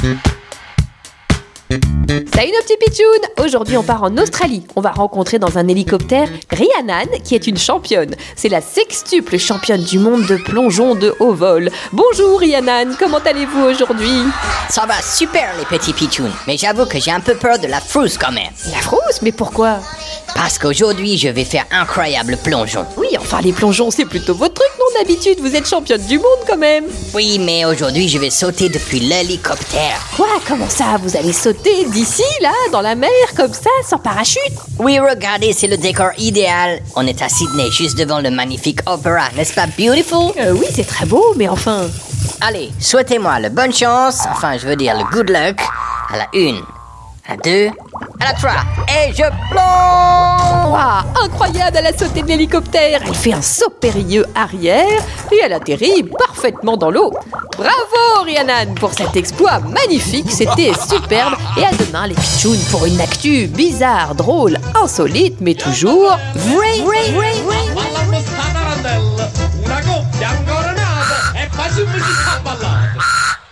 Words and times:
Salut 0.00 0.16
nos 1.68 2.62
petits 2.62 2.76
pitchouns 2.80 3.44
Aujourd'hui 3.44 3.76
on 3.76 3.82
part 3.82 4.02
en 4.02 4.16
Australie. 4.16 4.66
On 4.74 4.80
va 4.80 4.92
rencontrer 4.92 5.38
dans 5.38 5.58
un 5.58 5.68
hélicoptère 5.68 6.26
Rhiannon 6.50 7.18
qui 7.22 7.34
est 7.34 7.46
une 7.46 7.58
championne. 7.58 8.14
C'est 8.34 8.48
la 8.48 8.62
sextuple 8.62 9.36
championne 9.36 9.82
du 9.82 9.98
monde 9.98 10.26
de 10.26 10.36
plongeon 10.36 10.94
de 10.94 11.14
haut 11.20 11.34
vol. 11.34 11.70
Bonjour 11.92 12.40
Rhiannon, 12.40 12.94
comment 12.98 13.18
allez-vous 13.18 13.60
aujourd'hui? 13.60 14.22
Ça 14.70 14.86
va 14.86 15.02
super 15.02 15.50
les 15.58 15.66
petits 15.66 15.92
pitchouns, 15.92 16.32
mais 16.46 16.56
j'avoue 16.56 16.86
que 16.86 16.98
j'ai 16.98 17.10
un 17.10 17.20
peu 17.20 17.34
peur 17.34 17.58
de 17.58 17.66
la 17.66 17.80
frousse 17.80 18.16
quand 18.16 18.32
même. 18.32 18.52
La 18.72 18.78
frousse? 18.78 19.20
Mais 19.20 19.32
pourquoi? 19.32 19.80
Parce 20.40 20.58
qu'aujourd'hui 20.58 21.18
je 21.18 21.28
vais 21.28 21.44
faire 21.44 21.66
incroyable 21.70 22.38
plongeon. 22.42 22.86
Oui, 22.96 23.08
enfin 23.18 23.42
les 23.42 23.52
plongeons 23.52 23.90
c'est 23.90 24.06
plutôt 24.06 24.34
votre 24.34 24.54
truc 24.54 24.70
non 24.78 24.86
d'habitude, 24.98 25.38
vous 25.38 25.54
êtes 25.54 25.68
championne 25.68 26.00
du 26.06 26.16
monde 26.16 26.40
quand 26.48 26.56
même. 26.56 26.86
Oui, 27.12 27.38
mais 27.38 27.66
aujourd'hui 27.66 28.08
je 28.08 28.16
vais 28.18 28.30
sauter 28.30 28.70
depuis 28.70 29.00
l'hélicoptère. 29.00 30.00
Quoi 30.16 30.28
Comment 30.48 30.70
ça 30.70 30.96
Vous 31.02 31.14
allez 31.14 31.34
sauter 31.34 31.84
d'ici, 31.90 32.24
là, 32.40 32.52
dans 32.72 32.80
la 32.80 32.94
mer, 32.94 33.10
comme 33.36 33.52
ça, 33.52 33.68
sans 33.86 33.98
parachute? 33.98 34.40
Oui, 34.78 34.98
regardez, 34.98 35.52
c'est 35.52 35.66
le 35.66 35.76
décor 35.76 36.12
idéal. 36.16 36.80
On 36.96 37.06
est 37.06 37.20
à 37.20 37.28
Sydney, 37.28 37.70
juste 37.70 37.98
devant 37.98 38.20
le 38.20 38.30
magnifique 38.30 38.80
opéra, 38.86 39.24
n'est-ce 39.36 39.52
pas 39.52 39.66
beautiful? 39.66 40.32
Euh, 40.38 40.52
Oui, 40.52 40.66
c'est 40.74 40.86
très 40.86 41.04
beau, 41.04 41.34
mais 41.36 41.48
enfin... 41.50 41.82
Allez, 42.40 42.70
souhaitez-moi 42.80 43.40
le 43.40 43.50
bonne 43.50 43.74
chance, 43.74 44.20
enfin 44.32 44.56
je 44.56 44.66
veux 44.66 44.76
dire 44.76 44.96
le 44.96 45.04
good 45.14 45.28
luck, 45.28 45.60
à 46.10 46.16
la 46.16 46.26
une, 46.32 46.62
à 47.28 47.32
la 47.32 47.36
deux, 47.36 47.70
à 48.20 48.32
la 48.32 48.60
et 48.94 49.12
je 49.12 49.24
plonge. 49.50 50.70
Wow, 50.70 51.24
Incroyable, 51.24 51.78
elle 51.78 51.86
a 51.86 51.96
sauté 51.96 52.22
de 52.22 52.28
l'hélicoptère, 52.28 53.00
elle 53.04 53.14
fait 53.14 53.32
un 53.32 53.42
saut 53.42 53.70
périlleux 53.70 54.26
arrière 54.34 55.02
et 55.32 55.40
elle 55.42 55.52
atterrit 55.52 56.04
parfaitement 56.18 56.76
dans 56.76 56.90
l'eau. 56.90 57.12
Bravo 57.56 58.24
Rhiannon 58.24 58.74
pour 58.76 58.92
cet 58.92 59.16
exploit 59.16 59.60
magnifique, 59.60 60.30
c'était 60.30 60.72
superbe. 60.88 61.34
Et 61.56 61.64
à 61.64 61.72
demain 61.72 62.06
les 62.06 62.14
pitchouns 62.14 62.70
pour 62.70 62.86
une 62.86 63.00
actu 63.00 63.46
bizarre, 63.46 64.14
drôle, 64.14 64.58
insolite 64.82 65.38
mais 65.40 65.54
toujours 65.54 66.16